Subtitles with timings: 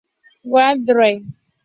[0.53, 1.15] Wang "et al.